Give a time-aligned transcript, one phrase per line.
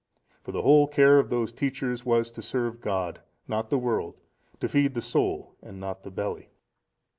[0.41, 4.95] For the whole care of those teachers was to serve God, not the world—to feed
[4.95, 6.49] the soul, and not the belly.